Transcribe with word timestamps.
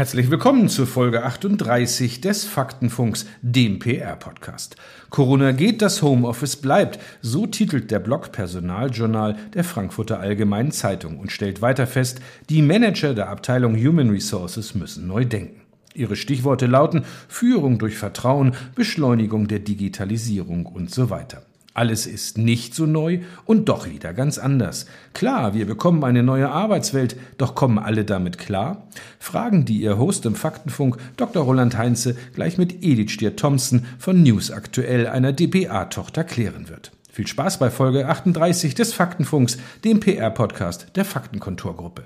Herzlich 0.00 0.30
willkommen 0.30 0.70
zur 0.70 0.86
Folge 0.86 1.24
38 1.24 2.22
des 2.22 2.46
Faktenfunks, 2.46 3.26
dem 3.42 3.78
PR-Podcast. 3.78 4.76
Corona 5.10 5.52
geht, 5.52 5.82
das 5.82 6.00
Homeoffice 6.00 6.56
bleibt. 6.56 6.98
So 7.20 7.46
titelt 7.46 7.90
der 7.90 7.98
Blog 7.98 8.32
Personaljournal 8.32 9.36
der 9.52 9.62
Frankfurter 9.62 10.18
Allgemeinen 10.18 10.72
Zeitung 10.72 11.18
und 11.18 11.32
stellt 11.32 11.60
weiter 11.60 11.86
fest, 11.86 12.20
die 12.48 12.62
Manager 12.62 13.12
der 13.12 13.28
Abteilung 13.28 13.76
Human 13.76 14.08
Resources 14.08 14.74
müssen 14.74 15.06
neu 15.06 15.26
denken. 15.26 15.60
Ihre 15.92 16.16
Stichworte 16.16 16.64
lauten 16.64 17.04
Führung 17.28 17.78
durch 17.78 17.98
Vertrauen, 17.98 18.54
Beschleunigung 18.74 19.48
der 19.48 19.58
Digitalisierung 19.58 20.64
und 20.64 20.90
so 20.90 21.10
weiter. 21.10 21.42
Alles 21.80 22.06
ist 22.06 22.36
nicht 22.36 22.74
so 22.74 22.84
neu 22.84 23.20
und 23.46 23.70
doch 23.70 23.88
wieder 23.88 24.12
ganz 24.12 24.36
anders. 24.36 24.84
Klar, 25.14 25.54
wir 25.54 25.64
bekommen 25.64 26.04
eine 26.04 26.22
neue 26.22 26.50
Arbeitswelt, 26.50 27.16
doch 27.38 27.54
kommen 27.54 27.78
alle 27.78 28.04
damit 28.04 28.36
klar? 28.36 28.86
Fragen, 29.18 29.64
die 29.64 29.80
Ihr 29.80 29.96
Host 29.96 30.26
im 30.26 30.34
Faktenfunk, 30.34 30.98
Dr. 31.16 31.42
Roland 31.42 31.78
Heinze, 31.78 32.18
gleich 32.34 32.58
mit 32.58 32.84
Edith 32.84 33.12
Stier-Thompson 33.12 33.86
von 33.98 34.22
News 34.22 34.50
Aktuell, 34.50 35.06
einer 35.06 35.32
dpa-Tochter, 35.32 36.22
klären 36.22 36.68
wird. 36.68 36.92
Viel 37.10 37.26
Spaß 37.26 37.58
bei 37.58 37.70
Folge 37.70 38.06
38 38.06 38.74
des 38.74 38.92
Faktenfunks, 38.92 39.56
dem 39.82 40.00
PR-Podcast 40.00 40.88
der 40.96 41.06
Faktenkontorgruppe. 41.06 42.04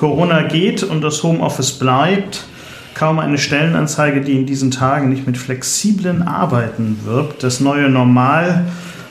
Corona 0.00 0.44
geht 0.44 0.82
und 0.82 1.02
das 1.02 1.22
Homeoffice 1.22 1.72
bleibt. 1.72 2.46
Kaum 2.94 3.18
eine 3.18 3.36
Stellenanzeige, 3.36 4.22
die 4.22 4.32
in 4.32 4.46
diesen 4.46 4.70
Tagen 4.70 5.10
nicht 5.10 5.26
mit 5.26 5.36
flexiblen 5.36 6.22
Arbeiten 6.22 7.00
wirbt, 7.04 7.42
das 7.42 7.60
neue 7.60 7.90
Normal, 7.90 8.64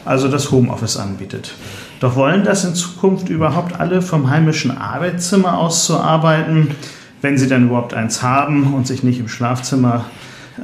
also 0.03 0.27
das 0.29 0.49
Homeoffice 0.49 0.97
anbietet. 0.97 1.53
Doch 1.99 2.15
wollen 2.15 2.43
das 2.43 2.65
in 2.65 2.73
Zukunft 2.73 3.29
überhaupt 3.29 3.79
alle 3.79 4.01
vom 4.01 4.31
heimischen 4.31 4.75
Arbeitszimmer 4.75 5.59
aus 5.59 5.85
zu 5.85 5.99
arbeiten, 5.99 6.69
wenn 7.21 7.37
sie 7.37 7.47
denn 7.47 7.67
überhaupt 7.67 7.93
eins 7.93 8.23
haben 8.23 8.73
und 8.73 8.87
sich 8.87 9.03
nicht 9.03 9.19
im 9.19 9.27
Schlafzimmer 9.27 10.05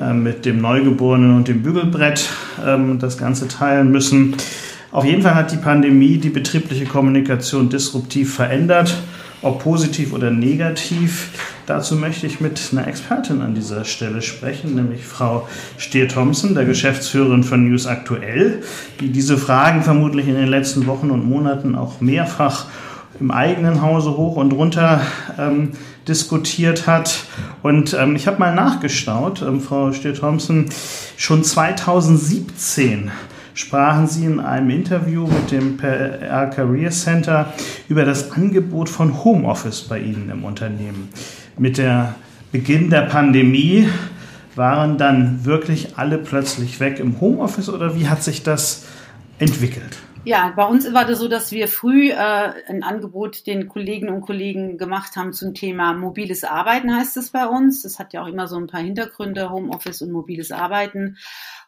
äh, 0.01 0.11
mit 0.11 0.43
dem 0.45 0.59
Neugeborenen 0.59 1.35
und 1.35 1.47
dem 1.47 1.61
Bügelbrett 1.61 2.31
ähm, 2.65 2.97
das 2.97 3.19
Ganze 3.19 3.47
teilen 3.47 3.91
müssen? 3.91 4.35
Auf 4.91 5.05
jeden 5.05 5.21
Fall 5.21 5.35
hat 5.35 5.51
die 5.51 5.57
Pandemie 5.57 6.17
die 6.17 6.29
betriebliche 6.29 6.85
Kommunikation 6.85 7.69
disruptiv 7.69 8.33
verändert 8.33 8.97
ob 9.45 9.63
positiv 9.63 10.11
oder 10.11 10.31
negativ. 10.31 11.29
Dazu 11.67 11.95
möchte 11.95 12.27
ich 12.27 12.41
mit 12.41 12.59
einer 12.71 12.87
Expertin 12.87 13.41
an 13.41 13.55
dieser 13.55 13.85
Stelle 13.85 14.21
sprechen, 14.21 14.75
nämlich 14.75 15.05
Frau 15.05 15.47
Stier-Thompson, 15.77 16.55
der 16.55 16.65
Geschäftsführerin 16.65 17.43
von 17.43 17.67
News 17.69 17.85
Aktuell, 17.85 18.63
die 18.99 19.09
diese 19.09 19.37
Fragen 19.37 19.83
vermutlich 19.83 20.27
in 20.27 20.35
den 20.35 20.47
letzten 20.47 20.87
Wochen 20.87 21.11
und 21.11 21.25
Monaten 21.25 21.75
auch 21.75 22.01
mehrfach 22.01 22.65
im 23.19 23.31
eigenen 23.31 23.81
Hause 23.81 24.17
hoch 24.17 24.35
und 24.35 24.51
runter 24.51 25.01
ähm, 25.37 25.71
diskutiert 26.07 26.87
hat. 26.87 27.25
Und 27.61 27.93
ähm, 27.93 28.15
ich 28.15 28.27
habe 28.27 28.39
mal 28.39 28.53
nachgestaut, 28.53 29.41
ähm, 29.41 29.61
Frau 29.61 29.93
Stier-Thompson, 29.93 30.69
schon 31.17 31.43
2017 31.43 33.11
sprachen 33.55 34.05
Sie 34.05 34.25
in 34.25 34.39
einem 34.39 34.69
Interview 34.69 35.25
mit 35.25 35.49
dem 35.49 35.77
PR 35.77 36.47
Career 36.47 36.91
Center 36.91 37.53
über 37.87 38.05
das 38.05 38.31
Angebot 38.31 38.89
von 38.89 39.23
Homeoffice 39.23 39.83
bei 39.83 39.99
Ihnen 39.99 40.29
im 40.29 40.43
Unternehmen. 40.43 41.09
Mit 41.57 41.77
der 41.77 42.15
Beginn 42.51 42.89
der 42.89 43.03
Pandemie 43.03 43.87
waren 44.55 44.97
dann 44.97 45.45
wirklich 45.45 45.97
alle 45.97 46.17
plötzlich 46.17 46.79
weg 46.79 46.99
im 46.99 47.19
Homeoffice 47.19 47.69
oder 47.69 47.95
wie 47.95 48.07
hat 48.07 48.23
sich 48.23 48.43
das 48.43 48.85
entwickelt? 49.39 49.97
Ja, 50.25 50.51
bei 50.55 50.65
uns 50.65 50.91
war 50.91 51.05
das 51.05 51.19
so, 51.19 51.27
dass 51.27 51.51
wir 51.51 51.67
früh 51.67 52.09
äh, 52.09 52.15
ein 52.15 52.81
Angebot 52.81 53.45
den 53.45 53.67
Kolleginnen 53.67 54.11
und 54.11 54.21
Kollegen 54.21 54.79
gemacht 54.79 55.15
haben 55.15 55.33
zum 55.33 55.53
Thema 55.53 55.93
mobiles 55.93 56.43
Arbeiten, 56.43 56.95
heißt 56.95 57.15
es 57.17 57.29
bei 57.29 57.45
uns. 57.45 57.83
Das 57.83 57.99
hat 57.99 58.11
ja 58.11 58.23
auch 58.23 58.27
immer 58.27 58.47
so 58.47 58.57
ein 58.57 58.65
paar 58.65 58.81
Hintergründe, 58.81 59.51
Homeoffice 59.51 60.01
und 60.01 60.11
mobiles 60.11 60.51
Arbeiten. 60.51 61.17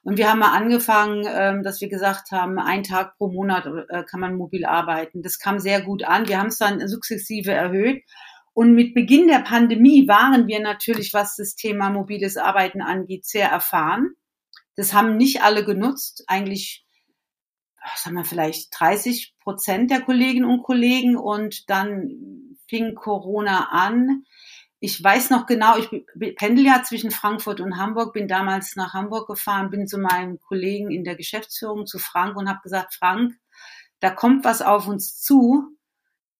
Und 0.02 0.18
wir 0.18 0.32
haben 0.32 0.40
mal 0.40 0.58
angefangen, 0.58 1.28
ähm, 1.30 1.62
dass 1.62 1.82
wir 1.82 1.88
gesagt 1.88 2.32
haben, 2.32 2.58
ein 2.58 2.82
Tag 2.82 3.16
pro 3.20 3.28
Monat 3.28 3.68
äh, 3.90 4.04
kann 4.04 4.22
man 4.22 4.36
mobil 4.36 4.66
arbeiten. 4.66 5.22
Das 5.22 5.38
kam 5.38 5.60
sehr 5.60 5.82
gut 5.82 6.04
an. 6.04 6.28
Wir 6.28 6.40
haben 6.40 6.48
es 6.48 6.58
dann 6.58 6.88
sukzessive 6.88 7.52
erhöht. 7.52 8.04
Und 8.54 8.74
mit 8.74 8.96
Beginn 8.96 9.28
der 9.28 9.42
Pandemie 9.42 10.08
waren 10.08 10.48
wir 10.48 10.60
natürlich, 10.60 11.14
was 11.14 11.36
das 11.36 11.54
Thema 11.54 11.92
mobiles 11.92 12.38
Arbeiten 12.38 12.82
angeht, 12.82 13.24
sehr 13.24 13.50
erfahren. 13.50 14.16
Das 14.76 14.94
haben 14.94 15.16
nicht 15.16 15.44
alle 15.44 15.64
genutzt. 15.64 16.24
Eigentlich, 16.26 16.87
sagen 17.96 18.16
wir 18.16 18.26
vielleicht 18.26 18.70
30 18.78 19.36
Prozent 19.40 19.92
der 19.92 20.02
Kolleginnen 20.02 20.50
und 20.50 20.64
Kollegen. 20.64 21.16
Und 21.18 21.70
dann 21.70 22.58
fing 22.68 22.96
Corona 22.96 23.70
an 23.72 24.24
ich 24.80 25.04
weiß 25.04 25.32
noch 25.32 25.48
genau, 25.48 25.76
ich 25.78 25.90
pendel 26.36 26.66
ja 26.66 26.84
zwischen 26.84 27.10
Frankfurt 27.10 27.60
und 27.62 27.78
Hamburg, 27.78 28.14
bin 28.14 28.28
damals 28.28 28.76
nach 28.76 28.94
Hamburg 28.94 29.28
gefahren, 29.28 29.72
bin 29.72 29.88
zu 29.88 29.98
meinem 29.98 30.40
Kollegen 30.40 30.92
in 30.92 31.04
der 31.04 31.16
Geschäftsführung, 31.16 31.88
zu 31.88 31.98
Frank 31.98 32.38
und 32.38 32.48
habe 32.48 32.60
gesagt, 32.62 32.94
Frank, 32.94 33.34
da 34.00 34.12
kommt 34.12 34.46
was 34.46 34.62
auf 34.62 34.88
uns 34.88 35.20
zu. 35.20 35.76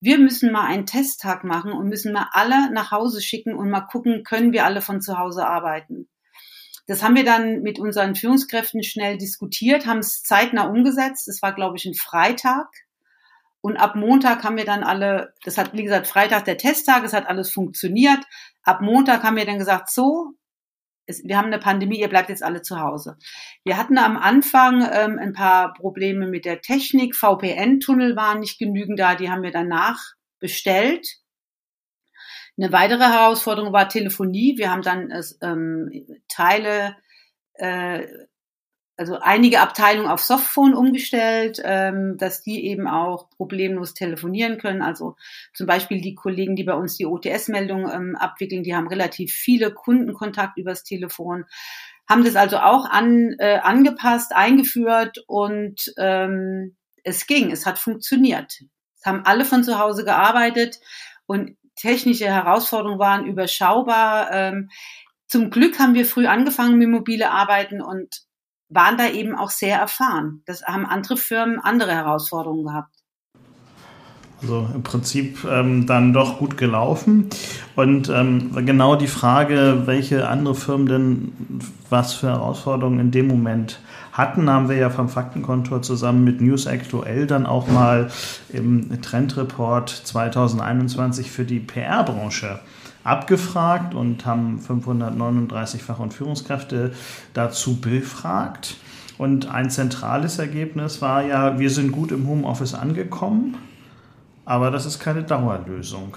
Wir 0.00 0.18
müssen 0.18 0.52
mal 0.52 0.66
einen 0.66 0.86
Testtag 0.86 1.42
machen 1.42 1.72
und 1.72 1.88
müssen 1.88 2.12
mal 2.12 2.28
alle 2.30 2.72
nach 2.72 2.92
Hause 2.92 3.20
schicken 3.20 3.54
und 3.54 3.70
mal 3.70 3.80
gucken, 3.80 4.22
können 4.22 4.52
wir 4.52 4.64
alle 4.64 4.82
von 4.82 5.00
zu 5.00 5.18
Hause 5.18 5.44
arbeiten. 5.44 6.08
Das 6.88 7.02
haben 7.02 7.16
wir 7.16 7.24
dann 7.24 7.60
mit 7.60 7.78
unseren 7.78 8.14
Führungskräften 8.14 8.82
schnell 8.82 9.18
diskutiert, 9.18 9.86
haben 9.86 9.98
es 9.98 10.22
zeitnah 10.22 10.68
umgesetzt. 10.68 11.28
Das 11.28 11.42
war, 11.42 11.52
glaube 11.52 11.76
ich, 11.76 11.84
ein 11.84 11.94
Freitag. 11.94 12.66
Und 13.60 13.76
ab 13.76 13.94
Montag 13.94 14.42
haben 14.42 14.56
wir 14.56 14.64
dann 14.64 14.82
alle, 14.82 15.34
das 15.44 15.58
hat, 15.58 15.74
wie 15.74 15.84
gesagt, 15.84 16.06
Freitag 16.06 16.46
der 16.46 16.56
Testtag, 16.56 17.04
es 17.04 17.12
hat 17.12 17.26
alles 17.26 17.52
funktioniert. 17.52 18.20
Ab 18.62 18.80
Montag 18.80 19.22
haben 19.22 19.36
wir 19.36 19.44
dann 19.44 19.58
gesagt, 19.58 19.90
so, 19.90 20.32
es, 21.04 21.22
wir 21.24 21.36
haben 21.36 21.48
eine 21.48 21.58
Pandemie, 21.58 22.00
ihr 22.00 22.08
bleibt 22.08 22.30
jetzt 22.30 22.42
alle 22.42 22.62
zu 22.62 22.80
Hause. 22.80 23.18
Wir 23.64 23.76
hatten 23.76 23.98
am 23.98 24.16
Anfang 24.16 24.88
ähm, 24.90 25.18
ein 25.18 25.34
paar 25.34 25.74
Probleme 25.74 26.26
mit 26.26 26.46
der 26.46 26.62
Technik. 26.62 27.14
VPN-Tunnel 27.14 28.16
waren 28.16 28.40
nicht 28.40 28.58
genügend 28.58 28.98
da, 28.98 29.14
die 29.14 29.30
haben 29.30 29.42
wir 29.42 29.50
danach 29.50 29.98
bestellt. 30.38 31.06
Eine 32.58 32.72
weitere 32.72 33.04
Herausforderung 33.04 33.72
war 33.72 33.88
Telefonie. 33.88 34.58
Wir 34.58 34.70
haben 34.70 34.82
dann 34.82 35.12
ähm, 35.42 36.06
Teile 36.28 36.96
äh, 37.54 38.06
also 38.98 39.16
einige 39.20 39.60
Abteilungen 39.60 40.10
auf 40.10 40.20
Softphone 40.20 40.74
umgestellt, 40.74 41.62
ähm, 41.62 42.16
dass 42.18 42.42
die 42.42 42.66
eben 42.66 42.88
auch 42.88 43.30
problemlos 43.30 43.94
telefonieren 43.94 44.58
können. 44.58 44.82
Also 44.82 45.14
zum 45.54 45.68
Beispiel 45.68 46.00
die 46.00 46.16
Kollegen, 46.16 46.56
die 46.56 46.64
bei 46.64 46.74
uns 46.74 46.96
die 46.96 47.06
OTS-Meldung 47.06 47.88
ähm, 47.88 48.16
abwickeln, 48.16 48.64
die 48.64 48.74
haben 48.74 48.88
relativ 48.88 49.32
viele 49.32 49.72
Kundenkontakt 49.72 50.58
übers 50.58 50.82
Telefon, 50.82 51.44
haben 52.08 52.24
das 52.24 52.34
also 52.34 52.58
auch 52.58 52.86
an, 52.86 53.36
äh, 53.38 53.58
angepasst, 53.62 54.32
eingeführt 54.34 55.22
und 55.28 55.94
ähm, 55.96 56.76
es 57.04 57.28
ging, 57.28 57.52
es 57.52 57.66
hat 57.66 57.78
funktioniert. 57.78 58.62
Es 58.98 59.06
haben 59.06 59.24
alle 59.24 59.44
von 59.44 59.62
zu 59.62 59.78
Hause 59.78 60.04
gearbeitet 60.04 60.80
und 61.26 61.56
technische 61.78 62.26
Herausforderungen 62.26 62.98
waren 62.98 63.26
überschaubar. 63.26 64.30
Ähm, 64.32 64.70
zum 65.26 65.50
Glück 65.50 65.78
haben 65.78 65.94
wir 65.94 66.06
früh 66.06 66.26
angefangen 66.26 66.78
mit 66.78 66.88
mobile 66.88 67.30
Arbeiten 67.30 67.80
und 67.80 68.22
waren 68.68 68.98
da 68.98 69.08
eben 69.08 69.34
auch 69.36 69.50
sehr 69.50 69.78
erfahren. 69.78 70.42
Das 70.46 70.62
haben 70.64 70.86
andere 70.86 71.16
Firmen 71.16 71.58
andere 71.58 71.92
Herausforderungen 71.92 72.64
gehabt. 72.64 72.97
Also 74.40 74.68
im 74.72 74.82
Prinzip 74.82 75.44
ähm, 75.50 75.86
dann 75.86 76.12
doch 76.12 76.38
gut 76.38 76.56
gelaufen. 76.56 77.28
Und 77.74 78.08
ähm, 78.08 78.52
genau 78.64 78.94
die 78.94 79.08
Frage, 79.08 79.82
welche 79.86 80.28
andere 80.28 80.54
Firmen 80.54 80.86
denn 80.86 81.32
was 81.90 82.14
für 82.14 82.28
Herausforderungen 82.28 83.00
in 83.00 83.10
dem 83.10 83.26
Moment 83.26 83.80
hatten, 84.12 84.50
haben 84.50 84.68
wir 84.68 84.76
ja 84.76 84.90
vom 84.90 85.08
Faktenkontor 85.08 85.82
zusammen 85.82 86.24
mit 86.24 86.40
News 86.40 86.66
Aktuell 86.66 87.26
dann 87.26 87.46
auch 87.46 87.68
mal 87.68 88.10
im 88.52 89.00
Trendreport 89.00 89.90
2021 89.90 91.30
für 91.30 91.44
die 91.44 91.60
PR-Branche 91.60 92.60
abgefragt 93.04 93.94
und 93.94 94.26
haben 94.26 94.60
539 94.60 95.82
Fach- 95.82 95.98
und 95.98 96.12
Führungskräfte 96.12 96.92
dazu 97.32 97.80
befragt. 97.80 98.76
Und 99.16 99.50
ein 99.50 99.70
zentrales 99.70 100.38
Ergebnis 100.38 101.02
war 101.02 101.22
ja, 101.24 101.58
wir 101.58 101.70
sind 101.70 101.90
gut 101.90 102.12
im 102.12 102.28
Homeoffice 102.28 102.74
angekommen, 102.74 103.56
aber 104.48 104.70
das 104.70 104.86
ist 104.86 104.98
keine 104.98 105.22
Dauerlösung. 105.22 106.16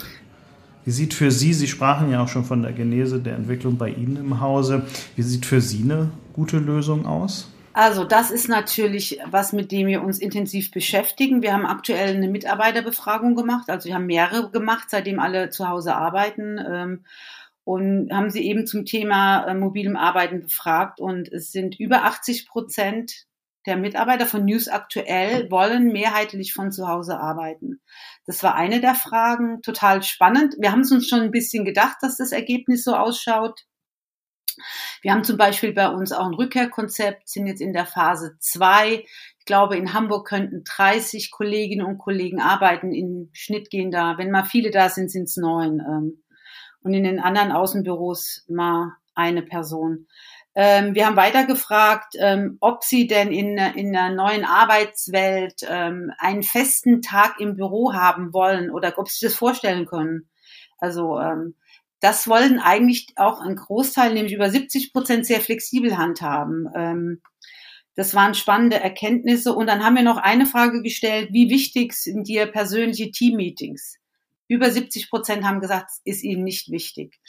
Wie 0.85 0.91
sieht 0.91 1.13
für 1.13 1.31
Sie, 1.31 1.53
Sie 1.53 1.67
sprachen 1.67 2.09
ja 2.09 2.23
auch 2.23 2.29
schon 2.29 2.45
von 2.45 2.61
der 2.63 2.71
Genese 2.71 3.19
der 3.19 3.35
Entwicklung 3.35 3.77
bei 3.77 3.89
Ihnen 3.89 4.15
im 4.15 4.39
Hause, 4.39 4.83
wie 5.17 5.21
sieht 5.21 5.45
für 5.45 5.59
Sie 5.59 5.83
eine 5.83 6.09
gute 6.31 6.57
Lösung 6.57 7.05
aus? 7.05 7.51
Also 7.73 8.05
das 8.05 8.31
ist 8.31 8.47
natürlich 8.47 9.19
was, 9.25 9.51
mit 9.51 9.73
dem 9.73 9.87
wir 9.87 10.01
uns 10.01 10.17
intensiv 10.17 10.71
beschäftigen. 10.71 11.41
Wir 11.41 11.51
haben 11.51 11.65
aktuell 11.65 12.15
eine 12.15 12.29
Mitarbeiterbefragung 12.29 13.35
gemacht, 13.35 13.69
also 13.69 13.89
wir 13.89 13.95
haben 13.95 14.05
mehrere 14.05 14.49
gemacht, 14.49 14.89
seitdem 14.89 15.19
alle 15.19 15.49
zu 15.49 15.67
Hause 15.67 15.93
arbeiten 15.93 16.57
ähm, 16.57 17.05
und 17.65 18.13
haben 18.13 18.29
sie 18.29 18.45
eben 18.45 18.65
zum 18.65 18.85
Thema 18.85 19.43
äh, 19.43 19.53
mobilem 19.53 19.97
Arbeiten 19.97 20.39
befragt 20.39 21.01
und 21.01 21.29
es 21.31 21.51
sind 21.51 21.77
über 21.79 22.05
80 22.05 22.47
Prozent 22.47 23.25
der 23.65 23.77
Mitarbeiter 23.77 24.25
von 24.25 24.45
News 24.45 24.67
aktuell 24.67 25.49
wollen 25.51 25.91
mehrheitlich 25.91 26.53
von 26.53 26.71
zu 26.71 26.87
Hause 26.87 27.19
arbeiten. 27.19 27.81
Das 28.25 28.41
war 28.43 28.55
eine 28.55 28.81
der 28.81 28.95
Fragen, 28.95 29.61
total 29.61 30.01
spannend. 30.03 30.55
Wir 30.59 30.71
haben 30.71 30.81
es 30.81 30.91
uns 30.91 31.07
schon 31.07 31.21
ein 31.21 31.31
bisschen 31.31 31.65
gedacht, 31.65 31.97
dass 32.01 32.17
das 32.17 32.31
Ergebnis 32.31 32.83
so 32.83 32.95
ausschaut. 32.95 33.65
Wir 35.01 35.11
haben 35.11 35.23
zum 35.23 35.37
Beispiel 35.37 35.73
bei 35.73 35.87
uns 35.87 36.11
auch 36.11 36.25
ein 36.25 36.33
Rückkehrkonzept, 36.33 37.29
sind 37.29 37.47
jetzt 37.47 37.61
in 37.61 37.73
der 37.73 37.85
Phase 37.85 38.35
zwei. 38.39 39.05
Ich 39.39 39.45
glaube, 39.45 39.77
in 39.77 39.93
Hamburg 39.93 40.27
könnten 40.27 40.63
30 40.63 41.31
Kolleginnen 41.31 41.85
und 41.85 41.97
Kollegen 41.97 42.41
arbeiten. 42.41 42.93
Im 42.93 43.29
Schnitt 43.33 43.69
gehen 43.69 43.91
da, 43.91 44.17
wenn 44.17 44.31
mal 44.31 44.43
viele 44.43 44.71
da 44.71 44.89
sind, 44.89 45.09
sind 45.09 45.23
es 45.23 45.37
neun. 45.37 45.79
Ähm, 45.79 46.23
und 46.83 46.93
in 46.93 47.03
den 47.03 47.19
anderen 47.19 47.51
Außenbüros 47.51 48.45
mal 48.49 48.93
eine 49.13 49.43
Person. 49.43 50.07
Ähm, 50.53 50.95
wir 50.95 51.05
haben 51.05 51.15
weiter 51.15 51.45
gefragt, 51.45 52.15
ähm, 52.19 52.57
ob 52.59 52.83
sie 52.83 53.07
denn 53.07 53.31
in, 53.31 53.57
in 53.57 53.93
der 53.93 54.09
neuen 54.09 54.45
Arbeitswelt 54.45 55.63
einen 55.63 56.43
festen 56.43 57.01
Tag 57.01 57.39
im 57.39 57.55
Büro 57.55 57.93
haben 57.93 58.33
wollen 58.33 58.69
oder 58.71 58.93
ob 58.97 59.09
sie 59.09 59.19
sich 59.19 59.29
das 59.29 59.37
vorstellen 59.37 59.85
können. 59.85 60.29
Also 60.77 61.19
das 62.01 62.27
wollen 62.27 62.59
eigentlich 62.59 63.07
auch 63.15 63.39
ein 63.39 63.55
Großteil, 63.55 64.13
nämlich 64.13 64.33
über 64.33 64.49
70 64.49 64.91
Prozent, 64.91 65.25
sehr 65.25 65.39
flexibel 65.39 65.97
handhaben. 65.97 66.67
Ähm, 66.75 67.21
das 67.95 68.15
waren 68.15 68.33
spannende 68.33 68.79
Erkenntnisse. 68.79 69.53
Und 69.53 69.67
dann 69.67 69.85
haben 69.85 69.95
wir 69.95 70.03
noch 70.03 70.17
eine 70.17 70.47
Frage 70.47 70.81
gestellt, 70.81 71.29
wie 71.31 71.49
wichtig 71.49 71.93
sind 71.93 72.27
dir 72.27 72.47
persönliche 72.47 73.11
Teammeetings? 73.11 73.97
Über 74.47 74.71
70 74.71 75.09
Prozent 75.09 75.45
haben 75.45 75.61
gesagt, 75.61 75.91
ist 76.03 76.23
ihnen 76.23 76.43
nicht 76.43 76.71
wichtig. 76.71 77.19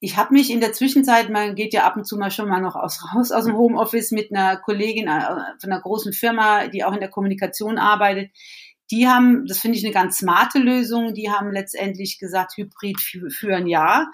Ich 0.00 0.16
habe 0.16 0.32
mich 0.32 0.50
in 0.50 0.60
der 0.60 0.72
Zwischenzeit, 0.72 1.28
man 1.28 1.56
geht 1.56 1.74
ja 1.74 1.84
ab 1.84 1.96
und 1.96 2.04
zu 2.04 2.16
mal 2.16 2.30
schon 2.30 2.48
mal 2.48 2.60
noch 2.60 2.76
aus, 2.76 3.02
raus 3.14 3.32
aus 3.32 3.44
dem 3.44 3.56
Homeoffice 3.56 4.12
mit 4.12 4.30
einer 4.30 4.56
Kollegin 4.56 5.08
äh, 5.08 5.20
von 5.60 5.72
einer 5.72 5.80
großen 5.80 6.12
Firma, 6.12 6.68
die 6.68 6.84
auch 6.84 6.92
in 6.92 7.00
der 7.00 7.10
Kommunikation 7.10 7.78
arbeitet, 7.78 8.30
die 8.90 9.06
haben, 9.06 9.44
das 9.46 9.58
finde 9.58 9.76
ich 9.76 9.84
eine 9.84 9.92
ganz 9.92 10.18
smarte 10.18 10.58
Lösung, 10.58 11.14
die 11.14 11.30
haben 11.30 11.50
letztendlich 11.50 12.18
gesagt, 12.18 12.56
Hybrid 12.56 13.00
führen 13.00 13.66
ja, 13.66 14.08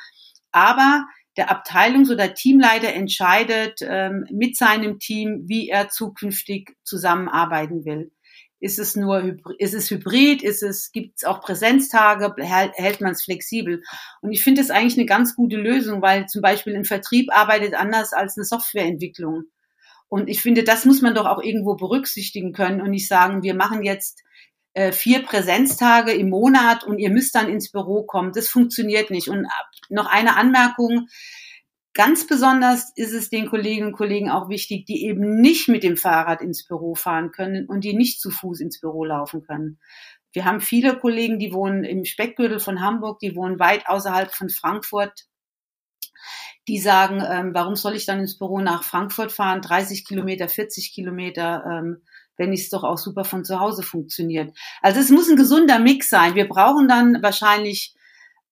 aber 0.51 1.05
der 1.37 1.51
Abteilungs- 1.51 2.13
oder 2.13 2.35
Teamleiter 2.35 2.93
entscheidet 2.93 3.81
ähm, 3.83 4.25
mit 4.31 4.57
seinem 4.57 4.99
Team, 4.99 5.43
wie 5.47 5.69
er 5.69 5.89
zukünftig 5.89 6.77
zusammenarbeiten 6.85 7.85
will. 7.85 8.13
Ist 8.61 8.79
es 8.79 8.97
nur 8.97 9.37
ist 9.59 9.75
es 9.75 9.91
hybrid, 9.91 10.43
ist 10.43 10.63
es 10.63 10.91
gibt 10.91 11.19
es 11.19 11.25
auch 11.25 11.41
Präsenztage, 11.43 12.35
hält 12.39 13.01
man 13.01 13.13
es 13.13 13.25
flexibel? 13.25 13.83
Und 14.23 14.33
ich 14.33 14.43
finde 14.43 14.63
es 14.63 14.71
eigentlich 14.71 14.97
eine 14.97 15.07
ganz 15.07 15.35
gute 15.35 15.57
Lösung, 15.57 16.01
weil 16.01 16.27
zum 16.27 16.41
Beispiel 16.41 16.75
ein 16.75 16.85
Vertrieb 16.85 17.29
arbeitet 17.31 17.75
anders 17.75 18.13
als 18.13 18.37
eine 18.37 18.45
Softwareentwicklung. 18.45 19.45
Und 20.09 20.29
ich 20.29 20.41
finde, 20.41 20.65
das 20.65 20.85
muss 20.85 21.03
man 21.03 21.15
doch 21.15 21.27
auch 21.27 21.43
irgendwo 21.43 21.75
berücksichtigen 21.75 22.53
können 22.53 22.81
und 22.81 22.91
nicht 22.91 23.09
sagen, 23.09 23.43
wir 23.43 23.55
machen 23.55 23.83
jetzt 23.83 24.23
äh, 24.75 24.93
vier 24.93 25.23
Präsenztage 25.23 26.13
im 26.13 26.31
Monat 26.31 26.85
und 26.85 26.99
ihr 26.99 27.11
müsst 27.11 27.35
dann 27.35 27.49
ins 27.49 27.71
Büro 27.71 28.05
kommen. 28.05 28.33
Das 28.33 28.49
funktioniert 28.49 29.11
nicht. 29.11 29.29
Und 29.29 29.47
noch 29.89 30.07
eine 30.07 30.37
Anmerkung. 30.37 31.09
Ganz 31.95 32.27
besonders 32.27 32.93
ist 32.97 33.13
es 33.13 33.31
den 33.31 33.49
Kolleginnen 33.49 33.87
und 33.89 33.97
Kollegen 33.97 34.29
auch 34.29 34.49
wichtig, 34.49 34.85
die 34.85 35.05
eben 35.07 35.41
nicht 35.41 35.69
mit 35.69 35.85
dem 35.85 35.97
Fahrrad 35.97 36.43
ins 36.43 36.67
Büro 36.67 36.97
fahren 36.97 37.31
können 37.31 37.67
und 37.67 37.85
die 37.85 37.95
nicht 37.95 38.21
zu 38.21 38.31
Fuß 38.31 38.61
ins 38.61 38.81
Büro 38.81 39.05
laufen 39.05 39.43
können. 39.43 39.79
Wir 40.33 40.45
haben 40.45 40.61
viele 40.61 40.99
Kollegen, 40.99 41.39
die 41.39 41.53
wohnen 41.53 41.85
im 41.85 42.05
Speckgürtel 42.05 42.59
von 42.59 42.81
Hamburg, 42.81 43.21
die 43.21 43.37
wohnen 43.37 43.61
weit 43.61 43.87
außerhalb 43.87 44.35
von 44.35 44.51
Frankfurt. 44.51 45.27
Die 46.67 46.79
sagen, 46.79 47.23
ähm, 47.25 47.55
warum 47.55 47.77
soll 47.77 47.95
ich 47.95 48.07
dann 48.07 48.19
ins 48.19 48.39
Büro 48.39 48.59
nach 48.59 48.83
Frankfurt 48.83 49.31
fahren? 49.31 49.61
30 49.61 50.05
Kilometer, 50.05 50.49
40 50.49 50.93
Kilometer. 50.93 51.65
Ähm, 51.65 52.03
wenn 52.37 52.53
es 52.53 52.69
doch 52.69 52.83
auch 52.83 52.99
super 52.99 53.25
von 53.25 53.45
zu 53.45 53.61
Hause 53.61 53.85
funktioniert. 53.85 54.57
Also 54.83 55.01
es 55.01 55.11
muss 55.11 55.29
ein 55.29 55.37
gesunder 55.37 55.79
Mix 55.79 56.11
sein. 56.11 56.35
Wir 56.35 56.49
brauchen 56.49 56.89
dann 56.89 57.23
wahrscheinlich 57.23 57.94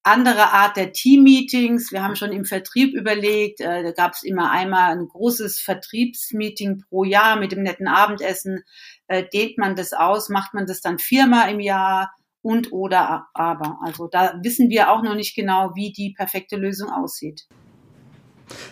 andere 0.02 0.52
Art 0.52 0.76
der 0.76 0.92
Team-Meetings. 0.92 1.92
Wir 1.92 2.02
haben 2.02 2.16
schon 2.16 2.32
im 2.32 2.44
Vertrieb 2.44 2.94
überlegt, 2.94 3.60
äh, 3.60 3.82
da 3.82 3.92
gab 3.92 4.12
es 4.12 4.22
immer 4.22 4.50
einmal 4.50 4.92
ein 4.92 5.08
großes 5.08 5.60
Vertriebsmeeting 5.60 6.84
pro 6.88 7.04
Jahr 7.04 7.38
mit 7.38 7.52
dem 7.52 7.62
netten 7.62 7.86
Abendessen. 7.86 8.64
Äh, 9.06 9.24
dehnt 9.32 9.58
man 9.58 9.76
das 9.76 9.92
aus, 9.92 10.28
macht 10.28 10.54
man 10.54 10.66
das 10.66 10.80
dann 10.80 10.98
viermal 10.98 11.52
im 11.52 11.60
Jahr 11.60 12.12
und 12.42 12.72
oder 12.72 13.28
aber. 13.34 13.78
Also 13.84 14.08
da 14.08 14.34
wissen 14.42 14.68
wir 14.68 14.90
auch 14.90 15.02
noch 15.02 15.14
nicht 15.14 15.36
genau, 15.36 15.72
wie 15.74 15.92
die 15.92 16.12
perfekte 16.16 16.56
Lösung 16.56 16.90
aussieht. 16.90 17.46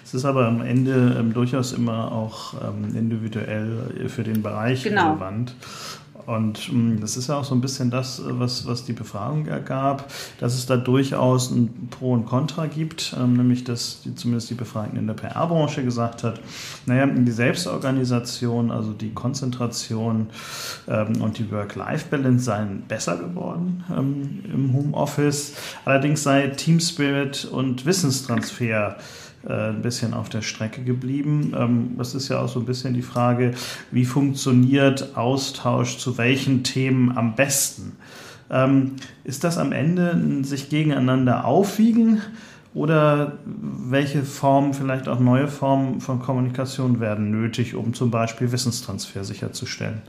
Es 0.04 0.12
ist 0.12 0.24
aber 0.24 0.46
am 0.46 0.60
Ende 0.60 1.16
ähm, 1.18 1.32
durchaus 1.32 1.72
immer 1.72 2.12
auch 2.12 2.54
ähm, 2.54 2.94
individuell 2.96 4.08
für 4.08 4.24
den 4.24 4.42
Bereich 4.42 4.82
genau. 4.82 5.12
relevant. 5.12 5.54
Und 6.30 6.68
ähm, 6.68 7.00
das 7.00 7.16
ist 7.16 7.28
ja 7.28 7.38
auch 7.38 7.44
so 7.44 7.56
ein 7.56 7.60
bisschen 7.60 7.90
das, 7.90 8.22
was, 8.24 8.64
was 8.64 8.84
die 8.84 8.92
Befragung 8.92 9.46
ergab, 9.46 10.12
dass 10.38 10.54
es 10.54 10.64
da 10.64 10.76
durchaus 10.76 11.50
ein 11.50 11.88
Pro 11.90 12.12
und 12.12 12.24
Contra 12.24 12.66
gibt, 12.66 13.16
ähm, 13.18 13.32
nämlich 13.32 13.64
dass 13.64 14.02
die, 14.02 14.14
zumindest 14.14 14.48
die 14.48 14.54
Befragten 14.54 14.96
in 14.96 15.08
der 15.08 15.14
PR-Branche 15.14 15.82
gesagt 15.82 16.22
hat, 16.22 16.40
naja, 16.86 17.06
die 17.06 17.32
Selbstorganisation, 17.32 18.70
also 18.70 18.92
die 18.92 19.12
Konzentration 19.12 20.28
ähm, 20.86 21.20
und 21.20 21.38
die 21.38 21.50
Work-Life-Balance 21.50 22.44
seien 22.44 22.82
besser 22.86 23.16
geworden 23.16 23.82
ähm, 23.90 24.44
im 24.54 24.72
Homeoffice. 24.72 25.54
Allerdings 25.84 26.22
sei 26.22 26.46
Team 26.46 26.78
Spirit 26.78 27.44
und 27.44 27.86
Wissenstransfer 27.86 28.98
äh, 28.98 29.02
ein 29.48 29.82
bisschen 29.82 30.12
auf 30.12 30.28
der 30.28 30.42
Strecke 30.42 30.82
geblieben. 30.82 31.54
Ähm, 31.56 31.94
das 31.96 32.14
ist 32.14 32.28
ja 32.28 32.40
auch 32.40 32.48
so 32.48 32.60
ein 32.60 32.66
bisschen 32.66 32.94
die 32.94 33.02
Frage, 33.02 33.52
wie 33.90 34.04
funktioniert 34.04 35.16
Austausch 35.16 35.98
zu 35.98 36.18
welchen 36.18 36.62
Themen 36.62 37.16
am 37.16 37.34
besten? 37.34 37.96
Ähm, 38.50 38.96
ist 39.24 39.44
das 39.44 39.58
am 39.58 39.72
Ende 39.72 40.10
ein 40.10 40.44
sich 40.44 40.68
gegeneinander 40.68 41.44
aufwiegen 41.44 42.20
oder 42.74 43.38
welche 43.44 44.22
Formen, 44.22 44.74
vielleicht 44.74 45.08
auch 45.08 45.18
neue 45.18 45.48
Formen 45.48 46.00
von 46.00 46.20
Kommunikation 46.20 47.00
werden 47.00 47.30
nötig, 47.30 47.74
um 47.74 47.94
zum 47.94 48.10
Beispiel 48.10 48.52
Wissenstransfer 48.52 49.24
sicherzustellen? 49.24 50.02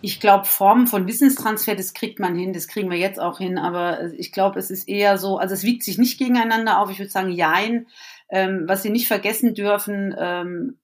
Ich 0.00 0.20
glaube, 0.20 0.44
Formen 0.44 0.86
von 0.86 1.08
Wissenstransfer, 1.08 1.74
das 1.74 1.92
kriegt 1.92 2.20
man 2.20 2.36
hin, 2.36 2.52
das 2.52 2.68
kriegen 2.68 2.88
wir 2.88 2.98
jetzt 2.98 3.18
auch 3.18 3.38
hin, 3.38 3.58
aber 3.58 4.12
ich 4.14 4.30
glaube, 4.30 4.58
es 4.60 4.70
ist 4.70 4.88
eher 4.88 5.18
so, 5.18 5.38
also 5.38 5.54
es 5.54 5.64
wiegt 5.64 5.82
sich 5.82 5.98
nicht 5.98 6.18
gegeneinander 6.18 6.78
auf, 6.78 6.90
ich 6.90 7.00
würde 7.00 7.10
sagen, 7.10 7.30
jein. 7.30 7.86
Ähm, 8.30 8.64
was 8.66 8.82
Sie 8.82 8.90
nicht 8.90 9.08
vergessen 9.08 9.54
dürfen, 9.54 10.14
ähm, 10.18 10.78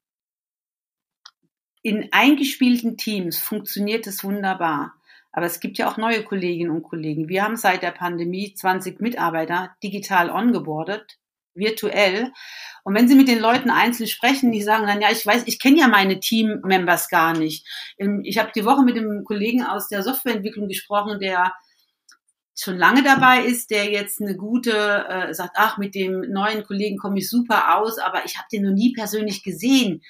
in 1.83 2.09
eingespielten 2.13 2.97
Teams 2.97 3.39
funktioniert 3.39 4.07
es 4.07 4.25
wunderbar. 4.25 4.95
Aber 5.33 5.47
es 5.47 5.61
gibt 5.61 5.79
ja 5.79 5.91
auch 5.91 5.97
neue 5.97 6.23
Kolleginnen 6.23 6.71
und 6.71 6.83
Kollegen. 6.85 7.29
Wir 7.29 7.43
haben 7.43 7.57
seit 7.57 7.83
der 7.83 7.91
Pandemie 7.91 8.55
20 8.55 9.01
Mitarbeiter 9.01 9.77
digital 9.83 10.31
ongeboardet, 10.31 11.19
virtuell. 11.55 12.33
Und 12.85 12.95
wenn 12.95 13.09
Sie 13.09 13.15
mit 13.17 13.29
den 13.29 13.41
Leuten 13.41 13.69
einzeln 13.69 14.07
sprechen, 14.07 14.53
die 14.53 14.63
sagen 14.63 14.87
dann, 14.87 15.01
ja, 15.01 15.11
ich 15.11 15.27
weiß, 15.27 15.43
ich 15.47 15.61
kenne 15.61 15.81
ja 15.81 15.89
meine 15.89 16.21
Team-Members 16.21 17.09
gar 17.09 17.37
nicht. 17.37 17.67
Ähm, 17.99 18.23
ich 18.25 18.39
habe 18.39 18.53
die 18.55 18.65
Woche 18.65 18.83
mit 18.83 18.97
einem 18.97 19.25
Kollegen 19.25 19.63
aus 19.63 19.89
der 19.89 20.03
Softwareentwicklung 20.03 20.69
gesprochen, 20.69 21.21
der 21.21 21.53
schon 22.57 22.77
lange 22.77 23.03
dabei 23.03 23.45
ist, 23.45 23.71
der 23.71 23.91
jetzt 23.91 24.21
eine 24.21 24.37
gute, 24.37 24.73
äh, 25.09 25.35
sagt, 25.35 25.57
ach, 25.57 25.79
mit 25.79 25.95
dem 25.95 26.21
neuen 26.31 26.65
Kollegen 26.65 26.97
komme 26.99 27.19
ich 27.19 27.29
super 27.29 27.77
aus, 27.77 27.99
aber 27.99 28.25
ich 28.25 28.37
habe 28.37 28.47
den 28.53 28.63
noch 28.63 28.73
nie 28.73 28.93
persönlich 28.93 29.43
gesehen. 29.43 30.03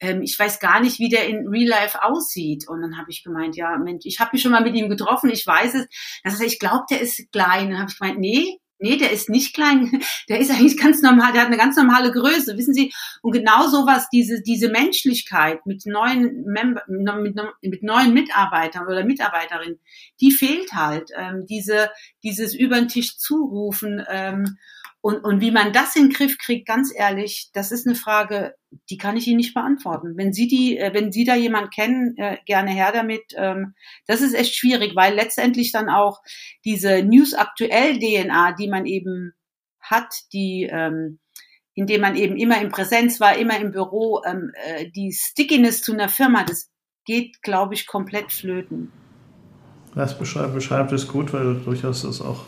Ähm, 0.00 0.22
ich 0.22 0.38
weiß 0.38 0.60
gar 0.60 0.80
nicht, 0.80 0.98
wie 0.98 1.08
der 1.08 1.26
in 1.26 1.48
Real 1.48 1.68
Life 1.68 2.02
aussieht. 2.02 2.68
Und 2.68 2.82
dann 2.82 2.98
habe 2.98 3.10
ich 3.10 3.24
gemeint, 3.24 3.56
ja, 3.56 3.76
Mensch, 3.78 4.06
ich 4.06 4.20
habe 4.20 4.30
mich 4.32 4.42
schon 4.42 4.52
mal 4.52 4.62
mit 4.62 4.74
ihm 4.76 4.88
getroffen, 4.88 5.30
ich 5.30 5.46
weiß 5.46 5.74
es. 5.74 5.88
Sagt 6.24 6.40
er, 6.40 6.46
ich 6.46 6.58
glaube, 6.58 6.84
der 6.90 7.00
ist 7.00 7.30
klein. 7.32 7.70
Dann 7.70 7.80
habe 7.80 7.90
ich 7.90 7.98
gemeint, 7.98 8.18
nee, 8.18 8.60
Nee, 8.78 8.96
der 8.96 9.10
ist 9.10 9.28
nicht 9.28 9.54
klein, 9.54 10.00
der 10.28 10.38
ist 10.38 10.50
eigentlich 10.50 10.76
ganz 10.76 11.02
normal, 11.02 11.32
der 11.32 11.42
hat 11.42 11.48
eine 11.48 11.56
ganz 11.56 11.76
normale 11.76 12.12
Größe, 12.12 12.56
wissen 12.56 12.74
Sie? 12.74 12.92
Und 13.22 13.32
genau 13.32 13.66
sowas, 13.68 14.08
diese, 14.10 14.40
diese 14.42 14.68
Menschlichkeit 14.68 15.64
mit 15.66 15.84
neuen, 15.86 16.44
Member, 16.44 16.82
mit, 16.86 17.36
mit 17.62 17.82
neuen 17.82 18.14
Mitarbeitern 18.14 18.86
oder 18.86 19.04
Mitarbeiterinnen, 19.04 19.80
die 20.20 20.30
fehlt 20.30 20.72
halt. 20.72 21.10
Ähm, 21.16 21.46
diese, 21.46 21.90
dieses 22.22 22.54
über 22.54 22.76
den 22.76 22.88
Tisch 22.88 23.16
zurufen 23.18 24.04
ähm, 24.08 24.58
und, 25.00 25.24
und 25.24 25.40
wie 25.40 25.50
man 25.50 25.72
das 25.72 25.94
in 25.94 26.04
den 26.04 26.12
Griff 26.12 26.38
kriegt, 26.38 26.66
ganz 26.66 26.92
ehrlich, 26.94 27.50
das 27.52 27.70
ist 27.70 27.86
eine 27.86 27.94
Frage, 27.94 28.54
die 28.90 28.98
kann 28.98 29.16
ich 29.16 29.26
Ihnen 29.26 29.36
nicht 29.36 29.54
beantworten. 29.54 30.16
Wenn 30.16 30.32
Sie 30.32 30.48
die, 30.48 30.76
äh, 30.76 30.92
wenn 30.92 31.12
Sie 31.12 31.24
da 31.24 31.36
jemand 31.36 31.72
kennen, 31.72 32.16
äh, 32.16 32.38
gerne 32.46 32.72
her 32.72 32.90
damit. 32.92 33.22
Ähm, 33.36 33.74
das 34.06 34.20
ist 34.20 34.34
echt 34.34 34.56
schwierig, 34.56 34.96
weil 34.96 35.14
letztendlich 35.14 35.72
dann 35.72 35.88
auch 35.88 36.20
diese 36.64 37.02
News 37.02 37.34
aktuell 37.34 37.98
DNA, 37.98 38.52
die 38.52 38.68
man 38.68 38.86
eben 38.86 39.32
hat, 39.80 40.12
die 40.32 40.68
ähm, 40.70 41.20
indem 41.78 42.00
man 42.00 42.16
eben 42.16 42.36
immer 42.36 42.60
in 42.60 42.70
Präsenz 42.70 43.20
war, 43.20 43.36
immer 43.36 43.56
im 43.60 43.70
Büro, 43.70 44.20
ähm, 44.26 44.50
äh, 44.66 44.90
die 44.90 45.12
Stickiness 45.12 45.80
zu 45.80 45.92
einer 45.92 46.08
Firma, 46.08 46.42
das 46.42 46.70
geht, 47.04 47.40
glaube 47.40 47.74
ich, 47.74 47.86
komplett 47.86 48.32
flöten. 48.32 48.90
Das 49.94 50.18
beschreibt, 50.18 50.54
beschreibt 50.54 50.90
es 50.90 51.06
gut, 51.06 51.32
weil 51.32 51.54
durchaus 51.60 52.02
es 52.02 52.20
auch 52.20 52.46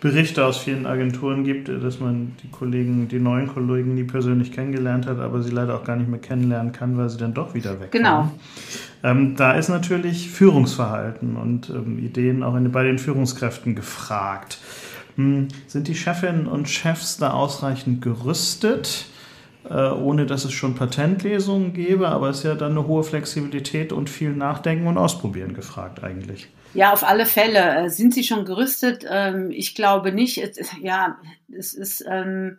Berichte 0.00 0.46
aus 0.46 0.58
vielen 0.58 0.86
Agenturen 0.86 1.44
gibt, 1.44 1.68
dass 1.68 2.00
man 2.00 2.32
die 2.42 2.48
Kollegen, 2.48 3.08
die 3.08 3.18
neuen 3.18 3.48
Kollegen 3.48 3.94
nie 3.94 4.04
persönlich 4.04 4.50
kennengelernt 4.50 5.06
hat, 5.06 5.18
aber 5.18 5.42
sie 5.42 5.50
leider 5.50 5.76
auch 5.76 5.84
gar 5.84 5.96
nicht 5.96 6.08
mehr 6.08 6.20
kennenlernen 6.20 6.72
kann, 6.72 6.96
weil 6.96 7.10
sie 7.10 7.18
dann 7.18 7.34
doch 7.34 7.54
wieder 7.54 7.80
weg 7.80 7.92
Genau. 7.92 8.30
Ähm, 9.02 9.36
da 9.36 9.52
ist 9.52 9.68
natürlich 9.68 10.30
Führungsverhalten 10.30 11.36
und 11.36 11.68
ähm, 11.70 11.98
Ideen 11.98 12.42
auch 12.42 12.54
in, 12.56 12.72
bei 12.72 12.82
den 12.82 12.98
Führungskräften 12.98 13.74
gefragt. 13.74 14.58
Hm, 15.16 15.48
sind 15.66 15.86
die 15.88 15.94
Chefinnen 15.94 16.46
und 16.46 16.68
Chefs 16.68 17.18
da 17.18 17.32
ausreichend 17.32 18.00
gerüstet? 18.00 19.06
Äh, 19.68 19.90
ohne 19.90 20.24
dass 20.24 20.46
es 20.46 20.52
schon 20.52 20.74
Patentlesungen 20.74 21.74
gäbe, 21.74 22.08
aber 22.08 22.30
es 22.30 22.38
ist 22.38 22.44
ja 22.44 22.54
dann 22.54 22.72
eine 22.72 22.86
hohe 22.86 23.04
Flexibilität 23.04 23.92
und 23.92 24.08
viel 24.08 24.30
Nachdenken 24.30 24.86
und 24.86 24.96
Ausprobieren 24.96 25.52
gefragt 25.52 26.02
eigentlich. 26.02 26.48
Ja, 26.72 26.92
auf 26.92 27.02
alle 27.04 27.26
Fälle. 27.26 27.84
Äh, 27.84 27.88
sind 27.90 28.14
Sie 28.14 28.24
schon 28.24 28.44
gerüstet? 28.44 29.04
Ähm, 29.08 29.50
ich 29.50 29.74
glaube 29.74 30.12
nicht. 30.12 30.40
Ja, 30.80 31.18
es 31.52 31.74
ist, 31.74 32.04
ähm, 32.08 32.58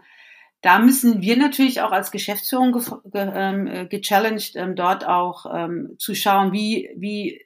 da 0.62 0.80
müssen 0.80 1.22
wir 1.22 1.38
natürlich 1.38 1.82
auch 1.82 1.91
als 1.91 2.12
Geschäftsführung 2.12 2.72
ge 2.74 2.82
ge 3.06 3.32
ähm, 3.34 3.68
äh, 3.68 3.86
gechallenged, 3.88 4.56
dort 4.75 5.08
auch 5.08 5.46
zu 5.98 6.13
schauen, 6.13 6.51
wie, 6.51 6.89
wie 6.96 7.41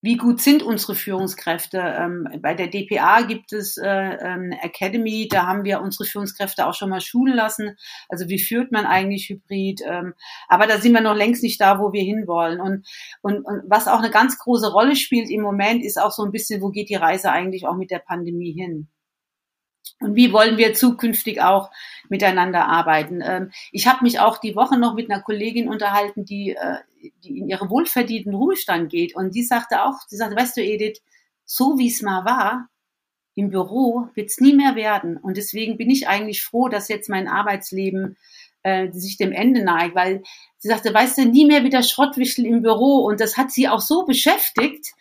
wie 0.00 0.16
gut 0.16 0.40
sind 0.40 0.62
unsere 0.62 0.94
Führungskräfte? 0.94 1.78
Ähm, 1.78 2.28
bei 2.40 2.54
der 2.54 2.68
DPA 2.68 3.22
gibt 3.22 3.52
es 3.52 3.76
äh, 3.76 3.86
eine 3.86 4.20
ähm, 4.22 4.52
Academy, 4.52 5.28
da 5.28 5.46
haben 5.46 5.64
wir 5.64 5.80
unsere 5.80 6.04
Führungskräfte 6.04 6.66
auch 6.66 6.74
schon 6.74 6.90
mal 6.90 7.00
schulen 7.00 7.34
lassen. 7.34 7.76
Also 8.08 8.28
wie 8.28 8.38
führt 8.38 8.70
man 8.70 8.86
eigentlich 8.86 9.28
Hybrid? 9.28 9.80
Ähm, 9.84 10.14
aber 10.48 10.66
da 10.68 10.78
sind 10.78 10.92
wir 10.92 11.00
noch 11.00 11.16
längst 11.16 11.42
nicht 11.42 11.60
da, 11.60 11.80
wo 11.80 11.92
wir 11.92 12.02
hinwollen. 12.02 12.60
Und, 12.60 12.86
und, 13.22 13.44
und 13.44 13.62
was 13.66 13.88
auch 13.88 13.98
eine 13.98 14.10
ganz 14.10 14.38
große 14.38 14.70
Rolle 14.70 14.94
spielt 14.94 15.30
im 15.30 15.42
Moment, 15.42 15.84
ist 15.84 16.00
auch 16.00 16.12
so 16.12 16.24
ein 16.24 16.32
bisschen, 16.32 16.62
wo 16.62 16.70
geht 16.70 16.90
die 16.90 16.94
Reise 16.94 17.32
eigentlich 17.32 17.66
auch 17.66 17.76
mit 17.76 17.90
der 17.90 17.98
Pandemie 17.98 18.52
hin? 18.52 18.88
Und 20.00 20.14
wie 20.14 20.32
wollen 20.32 20.58
wir 20.58 20.74
zukünftig 20.74 21.42
auch 21.42 21.70
miteinander 22.08 22.66
arbeiten? 22.66 23.20
Ähm, 23.22 23.50
ich 23.72 23.88
habe 23.88 24.04
mich 24.04 24.20
auch 24.20 24.38
die 24.38 24.54
Woche 24.54 24.78
noch 24.78 24.94
mit 24.94 25.10
einer 25.10 25.22
Kollegin 25.22 25.68
unterhalten, 25.68 26.24
die, 26.24 26.50
äh, 26.50 26.76
die 27.22 27.38
in 27.38 27.48
ihre 27.48 27.70
wohlverdienten 27.70 28.34
Ruhestand 28.34 28.90
geht. 28.90 29.14
Und 29.14 29.34
die 29.34 29.44
sagte 29.44 29.84
auch, 29.84 29.94
sie 30.06 30.16
sagte, 30.16 30.36
weißt 30.36 30.56
du, 30.56 30.62
Edith, 30.62 31.00
so 31.44 31.78
wie 31.78 31.88
es 31.88 32.02
mal 32.02 32.24
war, 32.24 32.68
im 33.34 33.50
Büro 33.50 34.08
wird 34.14 34.30
es 34.30 34.40
nie 34.40 34.54
mehr 34.54 34.74
werden. 34.74 35.16
Und 35.16 35.36
deswegen 35.36 35.76
bin 35.76 35.90
ich 35.90 36.08
eigentlich 36.08 36.42
froh, 36.42 36.68
dass 36.68 36.88
jetzt 36.88 37.08
mein 37.08 37.28
Arbeitsleben 37.28 38.16
äh, 38.64 38.90
sich 38.90 39.16
dem 39.16 39.32
Ende 39.32 39.62
neigt, 39.62 39.94
weil 39.94 40.22
sie 40.58 40.68
sagte, 40.68 40.92
weißt 40.92 41.18
du, 41.18 41.26
nie 41.26 41.46
mehr 41.46 41.62
wieder 41.62 41.82
Schrottwichtel 41.82 42.44
im 42.44 42.62
Büro. 42.62 43.06
Und 43.06 43.20
das 43.20 43.36
hat 43.36 43.52
sie 43.52 43.68
auch 43.68 43.80
so 43.80 44.04
beschäftigt, 44.04 44.92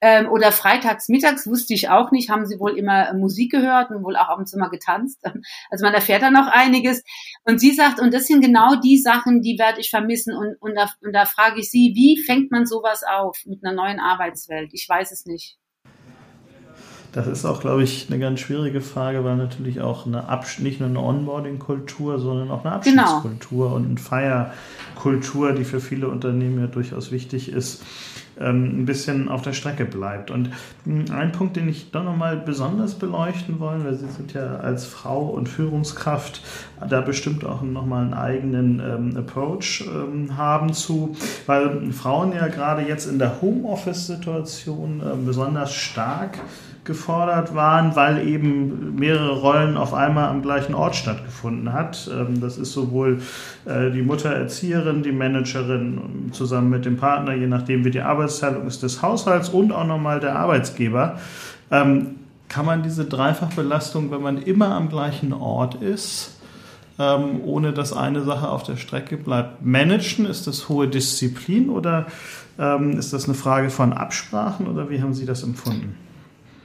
ähm, 0.00 0.28
oder 0.30 0.50
freitags, 0.52 1.08
mittags 1.08 1.46
wusste 1.46 1.74
ich 1.74 1.88
auch 1.90 2.10
nicht, 2.10 2.30
haben 2.30 2.46
sie 2.46 2.58
wohl 2.58 2.76
immer 2.78 3.12
Musik 3.14 3.50
gehört 3.50 3.90
und 3.90 4.02
wohl 4.02 4.16
auch 4.16 4.28
abends 4.28 4.52
immer 4.52 4.70
getanzt. 4.70 5.20
Also 5.70 5.84
man 5.84 5.94
erfährt 5.94 6.22
da 6.22 6.30
noch 6.30 6.48
einiges. 6.48 7.02
Und 7.44 7.60
sie 7.60 7.72
sagt, 7.72 8.00
und 8.00 8.12
das 8.12 8.26
sind 8.26 8.40
genau 8.40 8.76
die 8.76 8.98
Sachen, 8.98 9.40
die 9.40 9.58
werde 9.58 9.80
ich 9.80 9.90
vermissen. 9.90 10.34
Und, 10.36 10.56
und, 10.60 10.74
da, 10.74 10.90
und 11.02 11.12
da 11.12 11.24
frage 11.26 11.60
ich 11.60 11.70
sie, 11.70 11.92
wie 11.94 12.22
fängt 12.22 12.50
man 12.50 12.66
sowas 12.66 13.02
auf 13.02 13.38
mit 13.46 13.64
einer 13.64 13.74
neuen 13.74 14.00
Arbeitswelt? 14.00 14.70
Ich 14.72 14.88
weiß 14.88 15.12
es 15.12 15.26
nicht. 15.26 15.58
Das 17.12 17.26
ist 17.26 17.44
auch, 17.44 17.60
glaube 17.60 17.82
ich, 17.82 18.06
eine 18.08 18.20
ganz 18.20 18.40
schwierige 18.40 18.80
Frage, 18.80 19.24
weil 19.24 19.36
natürlich 19.36 19.80
auch 19.80 20.06
eine 20.06 20.28
Abs 20.28 20.60
nicht 20.60 20.80
nur 20.80 20.88
eine 20.88 21.00
Onboarding-Kultur, 21.00 22.20
sondern 22.20 22.50
auch 22.50 22.64
eine 22.64 22.80
genau. 22.80 23.02
Abschiedskultur 23.02 23.66
genau. 23.66 23.76
und 23.76 23.86
eine 23.86 23.98
Feierkultur, 23.98 25.52
die 25.52 25.64
für 25.64 25.80
viele 25.80 26.08
Unternehmen 26.08 26.60
ja 26.60 26.66
durchaus 26.68 27.10
wichtig 27.10 27.50
ist, 27.50 27.82
ähm, 28.40 28.80
ein 28.80 28.86
bisschen 28.86 29.28
auf 29.28 29.42
der 29.42 29.52
Strecke 29.52 29.84
bleibt. 29.84 30.30
Und 30.30 30.50
hm, 30.84 31.06
ein 31.12 31.32
Punkt, 31.32 31.56
den 31.56 31.68
ich 31.68 31.90
doch 31.90 32.04
nochmal 32.04 32.36
besonders 32.36 32.94
beleuchten 32.94 33.60
wollen, 33.60 33.84
weil 33.84 33.94
Sie 33.94 34.08
sind 34.08 34.32
ja 34.32 34.56
als 34.56 34.86
Frau 34.86 35.26
und 35.26 35.48
Führungskraft 35.48 36.42
da 36.88 37.00
bestimmt 37.00 37.44
auch 37.44 37.62
nochmal 37.62 38.04
einen 38.04 38.14
eigenen 38.14 38.80
ähm, 38.80 39.16
Approach 39.16 39.84
ähm, 39.86 40.36
haben 40.36 40.72
zu, 40.72 41.16
weil 41.46 41.92
Frauen 41.92 42.32
ja 42.32 42.48
gerade 42.48 42.82
jetzt 42.82 43.06
in 43.06 43.18
der 43.18 43.40
Homeoffice-Situation 43.42 45.00
äh, 45.00 45.16
besonders 45.24 45.74
stark 45.74 46.38
gefordert 46.84 47.54
waren, 47.54 47.94
weil 47.94 48.26
eben 48.26 48.94
mehrere 48.94 49.38
Rollen 49.38 49.76
auf 49.76 49.92
einmal 49.92 50.28
am 50.28 50.40
gleichen 50.40 50.74
Ort 50.74 50.96
stattgefunden 50.96 51.72
hat. 51.72 52.10
Ähm, 52.12 52.40
das 52.40 52.56
ist 52.56 52.72
sowohl 52.72 53.20
äh, 53.66 53.90
die 53.90 54.02
Mutter 54.02 54.30
Erzieherin, 54.30 55.02
die 55.02 55.12
Managerin 55.12 56.30
zusammen 56.32 56.70
mit 56.70 56.86
dem 56.86 56.96
Partner, 56.96 57.34
je 57.34 57.46
nachdem 57.46 57.84
wie 57.84 57.90
die 57.90 58.00
Arbeitsteilung 58.00 58.66
ist 58.66 58.82
des 58.82 59.02
Haushalts 59.02 59.50
und 59.50 59.72
auch 59.72 59.86
nochmal 59.86 60.20
der 60.20 60.36
Arbeitsgeber. 60.36 61.18
Ähm, 61.70 62.16
kann 62.48 62.66
man 62.66 62.82
diese 62.82 63.04
Dreifachbelastung, 63.04 64.10
wenn 64.10 64.22
man 64.22 64.38
immer 64.38 64.74
am 64.74 64.88
gleichen 64.88 65.32
Ort 65.32 65.76
ist, 65.76 66.40
ähm, 66.98 67.42
ohne 67.44 67.72
dass 67.72 67.92
eine 67.92 68.22
Sache 68.22 68.48
auf 68.48 68.64
der 68.64 68.76
Strecke 68.76 69.16
bleibt, 69.16 69.64
managen? 69.64 70.24
Ist 70.24 70.46
das 70.46 70.68
hohe 70.68 70.88
Disziplin 70.88 71.68
oder 71.68 72.06
ist 72.98 73.14
das 73.14 73.24
eine 73.24 73.32
Frage 73.32 73.70
von 73.70 73.94
Absprachen 73.94 74.66
oder 74.66 74.90
wie 74.90 75.00
haben 75.00 75.14
Sie 75.14 75.24
das 75.24 75.42
empfunden? 75.44 75.96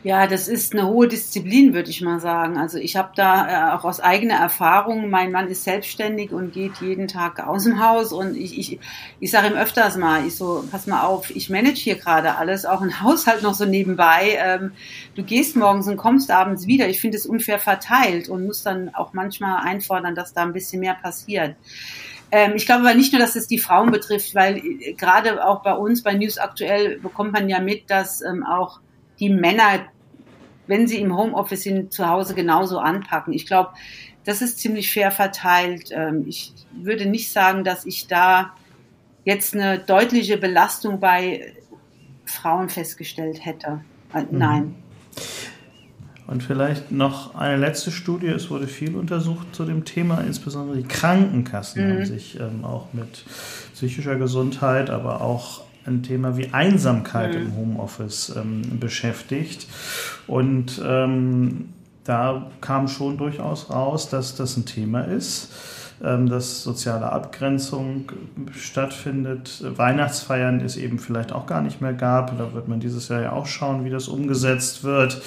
Ja, 0.05 0.27
das 0.27 0.47
ist 0.47 0.73
eine 0.73 0.85
hohe 0.85 1.07
Disziplin, 1.07 1.73
würde 1.73 1.89
ich 1.89 1.99
mal 2.01 2.19
sagen. 2.19 2.59
Also 2.59 2.77
ich 2.77 2.95
habe 2.95 3.09
da 3.15 3.71
äh, 3.71 3.75
auch 3.75 3.85
aus 3.85 3.99
eigener 3.99 4.35
Erfahrung, 4.35 5.09
mein 5.09 5.31
Mann 5.31 5.47
ist 5.47 5.63
selbstständig 5.63 6.31
und 6.31 6.53
geht 6.53 6.73
jeden 6.79 7.07
Tag 7.07 7.39
aus 7.39 7.63
dem 7.63 7.83
Haus 7.83 8.13
und 8.13 8.37
ich, 8.37 8.55
ich, 8.59 8.79
ich 9.19 9.31
sage 9.31 9.47
ihm 9.47 9.53
öfters 9.53 9.97
mal, 9.97 10.23
ich 10.27 10.35
so, 10.35 10.63
pass 10.69 10.85
mal 10.85 11.01
auf, 11.01 11.35
ich 11.35 11.49
manage 11.49 11.79
hier 11.79 11.95
gerade 11.95 12.35
alles, 12.35 12.67
auch 12.67 12.81
ein 12.81 13.01
Haushalt 13.01 13.41
noch 13.41 13.55
so 13.55 13.65
nebenbei. 13.65 14.37
Ähm, 14.37 14.73
du 15.15 15.23
gehst 15.23 15.55
morgens 15.55 15.87
und 15.87 15.97
kommst 15.97 16.29
abends 16.29 16.67
wieder. 16.67 16.87
Ich 16.87 17.01
finde 17.01 17.17
es 17.17 17.25
unfair 17.25 17.57
verteilt 17.57 18.29
und 18.29 18.45
muss 18.45 18.61
dann 18.61 18.93
auch 18.93 19.13
manchmal 19.13 19.65
einfordern, 19.65 20.13
dass 20.13 20.35
da 20.35 20.43
ein 20.43 20.53
bisschen 20.53 20.81
mehr 20.81 20.93
passiert 20.93 21.55
ähm, 22.31 22.53
ich 22.55 22.65
glaube 22.65 22.81
aber 22.81 22.95
nicht 22.95 23.13
nur, 23.13 23.21
dass 23.21 23.35
es 23.35 23.47
die 23.47 23.59
Frauen 23.59 23.91
betrifft, 23.91 24.33
weil 24.33 24.57
äh, 24.57 24.93
gerade 24.93 25.45
auch 25.47 25.61
bei 25.61 25.73
uns 25.73 26.01
bei 26.01 26.13
News 26.13 26.39
aktuell 26.39 26.99
bekommt 26.99 27.33
man 27.33 27.49
ja 27.49 27.59
mit, 27.59 27.89
dass 27.89 28.21
ähm, 28.21 28.43
auch 28.43 28.79
die 29.19 29.29
Männer 29.29 29.85
wenn 30.67 30.87
sie 30.87 30.99
im 30.99 31.15
Homeoffice 31.15 31.63
sind, 31.63 31.93
zu 31.93 32.07
Hause 32.07 32.35
genauso 32.35 32.79
anpacken. 32.79 33.33
Ich 33.33 33.45
glaube, 33.45 33.71
das 34.23 34.41
ist 34.41 34.59
ziemlich 34.59 34.91
fair 34.91 35.11
verteilt. 35.11 35.89
Ähm, 35.91 36.25
ich 36.27 36.53
würde 36.73 37.05
nicht 37.05 37.31
sagen, 37.31 37.63
dass 37.63 37.85
ich 37.85 38.07
da 38.07 38.53
jetzt 39.23 39.53
eine 39.53 39.79
deutliche 39.79 40.37
Belastung 40.37 40.99
bei 40.99 41.53
Frauen 42.25 42.69
festgestellt 42.69 43.45
hätte. 43.45 43.81
Äh, 44.13 44.21
mhm. 44.21 44.27
Nein. 44.31 44.75
Und 46.27 46.41
vielleicht 46.41 46.91
noch 46.91 47.35
eine 47.35 47.57
letzte 47.57 47.91
Studie. 47.91 48.27
Es 48.27 48.49
wurde 48.49 48.67
viel 48.67 48.95
untersucht 48.95 49.53
zu 49.53 49.63
dem 49.63 49.85
Thema. 49.85 50.21
Insbesondere 50.21 50.77
die 50.77 50.87
Krankenkassen 50.87 51.85
mhm. 51.85 51.91
haben 51.91 52.05
sich 52.05 52.39
ähm, 52.39 52.65
auch 52.65 52.93
mit 52.93 53.25
psychischer 53.73 54.15
Gesundheit, 54.15 54.89
aber 54.89 55.21
auch 55.21 55.64
ein 55.85 56.03
Thema 56.03 56.37
wie 56.37 56.53
Einsamkeit 56.53 57.35
mhm. 57.35 57.41
im 57.41 57.55
Homeoffice 57.55 58.33
ähm, 58.35 58.79
beschäftigt. 58.79 59.67
Und 60.27 60.81
ähm, 60.83 61.69
da 62.03 62.51
kam 62.61 62.87
schon 62.87 63.17
durchaus 63.17 63.69
raus, 63.69 64.09
dass 64.09 64.35
das 64.35 64.57
ein 64.57 64.65
Thema 64.65 65.01
ist, 65.01 65.51
ähm, 66.03 66.29
dass 66.29 66.61
soziale 66.61 67.11
Abgrenzung 67.11 68.11
stattfindet. 68.51 69.63
Weihnachtsfeiern 69.75 70.59
es 70.59 70.77
eben 70.77 70.99
vielleicht 70.99 71.31
auch 71.31 71.47
gar 71.47 71.61
nicht 71.61 71.81
mehr 71.81 71.93
gab. 71.93 72.37
Da 72.37 72.53
wird 72.53 72.67
man 72.67 72.79
dieses 72.79 73.09
Jahr 73.09 73.21
ja 73.21 73.31
auch 73.31 73.47
schauen, 73.47 73.85
wie 73.85 73.89
das 73.89 74.07
umgesetzt 74.07 74.83
wird. 74.83 75.21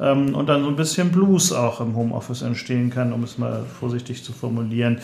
Ähm, 0.00 0.34
und 0.34 0.48
dann 0.48 0.62
so 0.62 0.68
ein 0.68 0.76
bisschen 0.76 1.10
Blues 1.10 1.52
auch 1.52 1.80
im 1.80 1.94
Homeoffice 1.94 2.42
entstehen 2.42 2.90
kann, 2.90 3.12
um 3.12 3.22
es 3.22 3.38
mal 3.38 3.64
vorsichtig 3.78 4.24
zu 4.24 4.32
formulieren. 4.32 4.98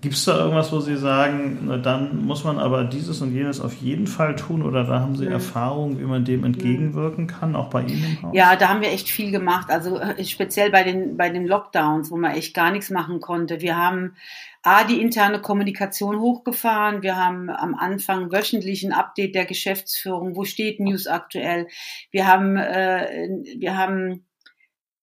Gibt 0.00 0.14
es 0.14 0.24
da 0.24 0.38
irgendwas, 0.38 0.70
wo 0.70 0.78
Sie 0.78 0.96
sagen, 0.96 1.80
dann 1.82 2.24
muss 2.24 2.44
man 2.44 2.60
aber 2.60 2.84
dieses 2.84 3.20
und 3.20 3.34
jenes 3.34 3.60
auf 3.60 3.74
jeden 3.74 4.06
Fall 4.06 4.36
tun 4.36 4.62
oder 4.62 4.84
da 4.84 5.00
haben 5.00 5.16
Sie 5.16 5.26
mhm. 5.26 5.32
Erfahrungen, 5.32 5.98
wie 5.98 6.04
man 6.04 6.24
dem 6.24 6.44
entgegenwirken 6.44 7.26
kann, 7.26 7.56
auch 7.56 7.68
bei 7.68 7.82
Ihnen 7.82 8.04
im 8.04 8.22
Haus? 8.22 8.30
Ja, 8.32 8.54
da 8.54 8.68
haben 8.68 8.80
wir 8.80 8.92
echt 8.92 9.08
viel 9.08 9.32
gemacht. 9.32 9.70
Also 9.70 9.98
äh, 9.98 10.24
speziell 10.24 10.70
bei 10.70 10.84
den, 10.84 11.16
bei 11.16 11.30
den 11.30 11.46
Lockdowns, 11.46 12.12
wo 12.12 12.16
man 12.16 12.30
echt 12.36 12.54
gar 12.54 12.70
nichts 12.70 12.90
machen 12.90 13.18
konnte. 13.18 13.60
Wir 13.60 13.76
haben 13.76 14.14
A, 14.62 14.84
die 14.84 15.00
interne 15.00 15.40
Kommunikation 15.40 16.20
hochgefahren. 16.20 17.02
Wir 17.02 17.16
haben 17.16 17.50
am 17.50 17.74
Anfang 17.74 18.30
wöchentlich 18.30 18.84
ein 18.84 18.92
Update 18.92 19.34
der 19.34 19.46
Geschäftsführung. 19.46 20.36
Wo 20.36 20.44
steht 20.44 20.78
News 20.78 21.08
aktuell? 21.08 21.66
Wir 22.12 22.28
haben, 22.28 22.56
äh, 22.56 23.28
wir 23.58 23.76
haben 23.76 24.27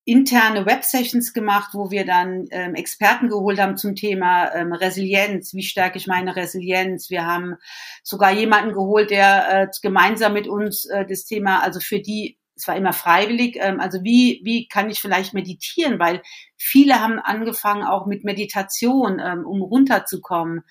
interne 0.05 0.67
Websessions 0.67 1.33
gemacht, 1.33 1.71
wo 1.73 1.89
wir 1.89 2.05
dann 2.05 2.45
ähm, 2.51 2.75
Experten 2.75 3.27
geholt 3.27 3.59
haben 3.59 3.75
zum 3.75 3.95
Thema 3.95 4.53
ähm, 4.53 4.71
Resilienz. 4.71 5.53
Wie 5.55 5.63
stärke 5.63 5.97
ich 5.97 6.05
meine 6.05 6.35
Resilienz? 6.35 7.09
Wir 7.09 7.25
haben 7.25 7.55
sogar 8.03 8.31
jemanden 8.31 8.73
geholt, 8.73 9.09
der 9.09 9.63
äh, 9.63 9.67
gemeinsam 9.81 10.33
mit 10.33 10.47
uns 10.47 10.85
äh, 10.85 11.05
das 11.07 11.25
Thema, 11.25 11.61
also 11.61 11.79
für 11.79 11.99
die 11.99 12.37
es 12.57 12.67
war 12.67 12.75
immer 12.77 12.93
freiwillig. 12.93 13.57
Ähm, 13.59 13.79
also 13.79 14.03
wie, 14.03 14.41
wie 14.43 14.67
kann 14.67 14.89
ich 14.89 14.99
vielleicht 14.99 15.33
meditieren? 15.33 15.99
Weil 15.99 16.21
viele 16.55 17.01
haben 17.01 17.19
angefangen 17.19 17.83
auch 17.83 18.05
mit 18.05 18.23
Meditation, 18.23 19.19
ähm, 19.19 19.45
um 19.45 19.61
runterzukommen. 19.61 20.63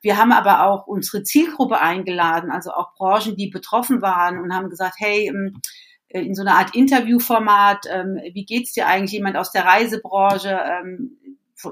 Wir 0.00 0.18
haben 0.18 0.32
aber 0.32 0.66
auch 0.66 0.86
unsere 0.86 1.22
Zielgruppe 1.22 1.80
eingeladen, 1.80 2.50
also 2.50 2.72
auch 2.72 2.94
Branchen, 2.94 3.36
die 3.36 3.48
betroffen 3.48 4.02
waren 4.02 4.40
und 4.40 4.52
haben 4.52 4.68
gesagt, 4.68 4.96
hey, 4.98 5.28
ähm, 5.28 5.60
in 6.12 6.34
so 6.34 6.42
einer 6.42 6.56
Art 6.56 6.74
Interviewformat, 6.74 7.86
ähm, 7.90 8.20
wie 8.32 8.44
geht's 8.44 8.72
dir 8.72 8.86
eigentlich 8.86 9.12
jemand 9.12 9.36
aus 9.36 9.50
der 9.50 9.64
Reisebranche, 9.64 10.50
ähm, 10.50 11.18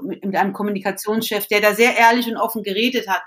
mit 0.02 0.36
einem 0.36 0.52
Kommunikationschef, 0.52 1.46
der 1.46 1.60
da 1.60 1.74
sehr 1.74 1.96
ehrlich 1.96 2.28
und 2.28 2.36
offen 2.36 2.62
geredet 2.62 3.08
hat. 3.08 3.22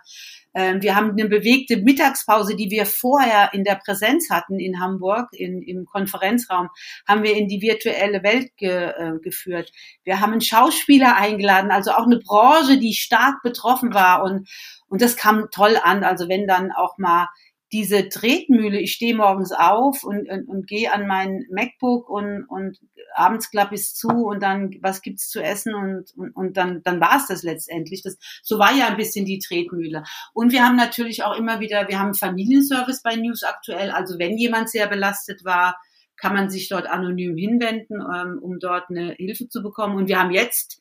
Ähm, 0.55 0.81
wir 0.81 0.95
haben 0.95 1.11
eine 1.11 1.27
bewegte 1.27 1.77
Mittagspause, 1.77 2.55
die 2.55 2.69
wir 2.69 2.85
vorher 2.85 3.53
in 3.53 3.63
der 3.63 3.75
Präsenz 3.75 4.29
hatten 4.29 4.59
in 4.59 4.79
Hamburg, 4.79 5.29
in, 5.31 5.61
im 5.63 5.85
Konferenzraum, 5.85 6.69
haben 7.07 7.23
wir 7.23 7.35
in 7.35 7.47
die 7.47 7.61
virtuelle 7.61 8.21
Welt 8.23 8.55
ge, 8.57 8.69
äh, 8.69 9.19
geführt. 9.21 9.71
Wir 10.03 10.19
haben 10.19 10.31
einen 10.31 10.41
Schauspieler 10.41 11.15
eingeladen, 11.15 11.71
also 11.71 11.91
auch 11.91 12.05
eine 12.05 12.19
Branche, 12.19 12.77
die 12.77 12.93
stark 12.93 13.41
betroffen 13.41 13.93
war 13.93 14.23
und, 14.23 14.47
und 14.87 15.01
das 15.01 15.17
kam 15.17 15.47
toll 15.49 15.77
an. 15.81 16.03
Also 16.03 16.29
wenn 16.29 16.47
dann 16.47 16.71
auch 16.71 16.97
mal 16.97 17.27
diese 17.73 18.07
Tretmühle, 18.07 18.79
ich 18.79 18.93
stehe 18.93 19.15
morgens 19.15 19.51
auf 19.51 20.03
und, 20.03 20.29
und, 20.29 20.47
und 20.47 20.67
gehe 20.67 20.93
an 20.93 21.07
mein 21.07 21.47
MacBook 21.49 22.07
und, 22.07 22.45
und 22.47 22.77
abends 23.15 23.49
klappe 23.49 23.73
ich 23.73 23.95
zu 23.95 24.07
und 24.07 24.43
dann, 24.43 24.75
was 24.81 25.01
gibt's 25.01 25.27
zu 25.27 25.41
essen 25.41 25.73
und, 25.73 26.15
und, 26.15 26.35
und 26.35 26.55
dann, 26.55 26.83
dann 26.83 27.01
war 27.01 27.17
es 27.17 27.25
das 27.25 27.41
letztendlich. 27.41 28.03
Das, 28.03 28.17
so 28.43 28.59
war 28.59 28.73
ja 28.75 28.87
ein 28.87 28.97
bisschen 28.97 29.25
die 29.25 29.39
Tretmühle. 29.39 30.03
Und 30.33 30.51
wir 30.51 30.63
haben 30.63 30.75
natürlich 30.75 31.23
auch 31.23 31.35
immer 31.35 31.59
wieder, 31.59 31.87
wir 31.87 31.99
haben 31.99 32.13
Familienservice 32.13 33.01
bei 33.01 33.15
News 33.15 33.41
aktuell. 33.41 33.89
Also 33.89 34.19
wenn 34.19 34.37
jemand 34.37 34.69
sehr 34.69 34.87
belastet 34.87 35.43
war, 35.43 35.75
kann 36.15 36.35
man 36.35 36.51
sich 36.51 36.69
dort 36.69 36.85
anonym 36.85 37.35
hinwenden, 37.35 37.99
ähm, 38.01 38.39
um 38.39 38.59
dort 38.59 38.89
eine 38.89 39.13
Hilfe 39.13 39.49
zu 39.49 39.63
bekommen. 39.63 39.95
Und 39.95 40.07
wir 40.07 40.19
haben 40.19 40.31
jetzt 40.31 40.79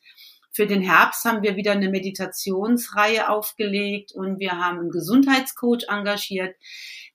für 0.53 0.67
den 0.67 0.81
Herbst 0.81 1.25
haben 1.25 1.41
wir 1.41 1.55
wieder 1.55 1.71
eine 1.71 1.89
Meditationsreihe 1.89 3.27
aufgelegt 3.27 4.11
und 4.13 4.39
wir 4.39 4.51
haben 4.51 4.79
einen 4.79 4.91
Gesundheitscoach 4.91 5.85
engagiert, 5.89 6.55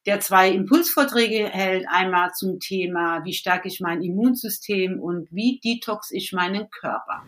der 0.07 0.19
zwei 0.21 0.51
Impulsvorträge 0.51 1.49
hält. 1.49 1.87
Einmal 1.89 2.33
zum 2.35 2.59
Thema, 2.59 3.25
wie 3.25 3.33
stärke 3.33 3.69
ich 3.69 3.81
mein 3.81 4.03
Immunsystem 4.03 4.99
und 4.99 5.29
wie 5.31 5.61
detox 5.63 6.11
ich 6.11 6.33
meinen 6.33 6.69
Körper. 6.71 7.23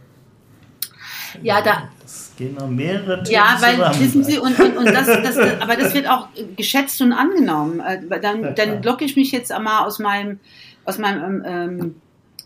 Ja, 1.43 1.61
da. 1.63 1.89
Das 2.03 2.33
gehen 2.37 2.55
noch 2.55 2.69
mehrere 2.69 3.23
Themen 3.23 3.33
Ja, 3.33 3.57
weil, 3.61 3.77
zusammen. 3.77 4.01
wissen 4.01 4.25
Sie, 4.25 4.39
und, 4.39 4.59
und, 4.59 4.77
und 4.79 4.87
das, 4.87 5.07
das, 5.07 5.37
das, 5.37 5.61
aber 5.61 5.77
das 5.77 5.95
wird 5.95 6.09
auch 6.09 6.27
geschätzt 6.57 7.01
und 7.03 7.13
angenommen. 7.13 7.79
Äh, 7.79 8.21
dann, 8.21 8.55
dann 8.57 8.83
locke 8.83 9.05
ich 9.05 9.15
mich 9.15 9.31
jetzt 9.31 9.53
einmal 9.53 9.87
aus 9.87 10.01
meinem, 10.01 10.41
aus 10.85 10.99
meinem, 10.99 11.43
ähm, 11.47 12.01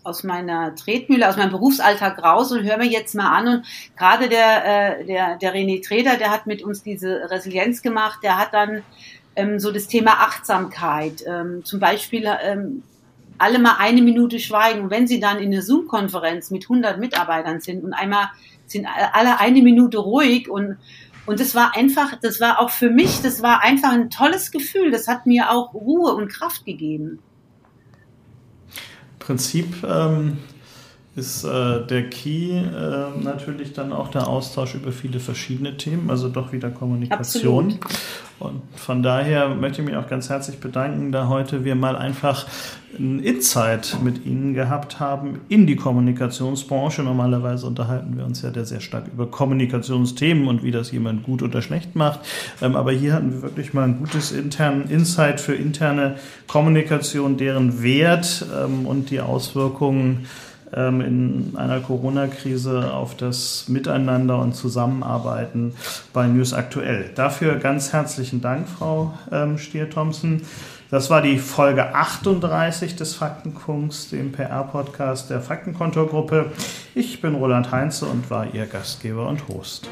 aus 0.05 0.23
meiner 0.23 0.75
Tretmühle, 0.75 1.27
aus 1.27 1.37
meinem 1.37 1.51
Berufsalltag 1.51 2.23
raus 2.23 2.51
und 2.51 2.63
höre 2.63 2.77
mir 2.77 2.87
jetzt 2.87 3.15
mal 3.15 3.29
an. 3.29 3.47
Und 3.47 3.65
gerade 3.97 4.29
der, 4.29 4.99
äh, 4.99 5.05
der, 5.05 5.37
der 5.37 5.53
René 5.53 5.85
Treder, 5.85 6.17
der 6.17 6.31
hat 6.31 6.45
mit 6.45 6.63
uns 6.63 6.83
diese 6.83 7.29
Resilienz 7.29 7.81
gemacht, 7.81 8.19
der 8.23 8.37
hat 8.37 8.53
dann 8.53 8.83
ähm, 9.35 9.59
so 9.59 9.71
das 9.71 9.87
Thema 9.87 10.11
Achtsamkeit, 10.11 11.23
ähm, 11.27 11.65
zum 11.65 11.79
Beispiel 11.79 12.25
ähm, 12.43 12.83
alle 13.37 13.59
mal 13.59 13.77
eine 13.79 14.01
Minute 14.01 14.39
schweigen. 14.39 14.81
Und 14.81 14.89
wenn 14.91 15.07
Sie 15.07 15.19
dann 15.19 15.39
in 15.39 15.51
einer 15.51 15.61
Zoom-Konferenz 15.61 16.51
mit 16.51 16.63
100 16.63 16.99
Mitarbeitern 16.99 17.59
sind 17.59 17.83
und 17.83 17.93
einmal 17.93 18.29
sind 18.67 18.87
alle 19.13 19.39
eine 19.39 19.61
Minute 19.61 19.97
ruhig 19.97 20.49
und 20.49 20.77
und 21.27 21.39
das 21.39 21.55
war 21.55 21.75
einfach, 21.75 22.19
das 22.21 22.39
war 22.39 22.59
auch 22.59 22.69
für 22.69 22.89
mich, 22.91 23.21
das 23.21 23.41
war 23.41 23.63
einfach 23.63 23.91
ein 23.91 24.11
tolles 24.11 24.51
Gefühl. 24.51 24.91
Das 24.91 25.07
hat 25.07 25.25
mir 25.25 25.51
auch 25.51 25.73
Ruhe 25.73 26.13
und 26.13 26.31
Kraft 26.31 26.65
gegeben. 26.65 27.19
Prinzip 29.25 29.83
ähm, 29.83 30.37
ist 31.15 31.45
äh, 31.45 31.85
der 31.85 32.09
Key 32.09 32.51
äh, 32.57 33.23
natürlich 33.23 33.71
dann 33.71 33.93
auch 33.93 34.09
der 34.09 34.27
Austausch 34.27 34.75
über 34.75 34.91
viele 34.91 35.21
verschiedene 35.21 35.77
Themen, 35.77 36.09
also 36.09 36.27
doch 36.27 36.51
wieder 36.51 36.69
Kommunikation. 36.69 37.67
Absolut. 37.67 37.95
Und 38.37 38.61
von 38.75 39.01
daher 39.01 39.55
möchte 39.55 39.81
ich 39.81 39.87
mich 39.87 39.95
auch 39.95 40.09
ganz 40.09 40.29
herzlich 40.29 40.59
bedanken, 40.59 41.13
da 41.13 41.29
heute 41.29 41.63
wir 41.63 41.75
mal 41.75 41.95
einfach 41.95 42.45
ein 42.99 43.19
Insight 43.19 43.97
mit 44.03 44.25
Ihnen 44.25 44.53
gehabt 44.53 44.99
haben 44.99 45.39
in 45.47 45.67
die 45.67 45.77
Kommunikationsbranche. 45.77 47.01
Normalerweise 47.01 47.65
unterhalten 47.65 48.17
wir 48.17 48.25
uns 48.25 48.41
ja 48.41 48.51
sehr 48.65 48.81
stark 48.81 49.05
über 49.07 49.27
Kommunikationsthemen 49.27 50.47
und 50.49 50.63
wie 50.63 50.71
das 50.71 50.91
jemand 50.91 51.23
gut 51.23 51.43
oder 51.43 51.61
schlecht 51.61 51.95
macht. 51.95 52.19
Ähm, 52.61 52.75
aber 52.75 52.91
hier 52.91 53.13
hatten 53.13 53.31
wir 53.31 53.41
wirklich 53.41 53.73
mal 53.73 53.83
ein 53.83 53.99
gutes 53.99 54.33
internen 54.33 54.89
Insight 54.89 55.39
für 55.39 55.55
interne 55.55 56.15
Kommunikation, 56.47 57.37
deren 57.37 57.81
Wert 57.81 58.45
ähm, 58.53 58.85
und 58.85 59.11
die 59.11 59.21
Auswirkungen 59.21 60.25
in 60.71 61.53
einer 61.55 61.79
Corona-Krise 61.79 62.93
auf 62.93 63.15
das 63.15 63.65
Miteinander 63.67 64.39
und 64.39 64.55
Zusammenarbeiten 64.55 65.73
bei 66.11 66.27
News 66.27 66.53
Aktuell. 66.53 67.11
Dafür 67.15 67.55
ganz 67.55 67.93
herzlichen 67.93 68.41
Dank, 68.41 68.67
Frau 68.67 69.13
ähm, 69.31 69.57
Stier-Thompson. 69.57 70.41
Das 70.91 71.09
war 71.09 71.21
die 71.21 71.39
Folge 71.39 71.95
38 71.95 72.95
des 72.95 73.15
Faktenkunst, 73.15 74.11
dem 74.11 74.31
PR-Podcast 74.31 75.29
der 75.29 75.41
Faktenkontorgruppe. 75.41 76.51
Ich 76.93 77.21
bin 77.21 77.35
Roland 77.35 77.71
Heinze 77.71 78.05
und 78.05 78.29
war 78.29 78.53
Ihr 78.53 78.65
Gastgeber 78.65 79.27
und 79.27 79.47
Host. 79.47 79.89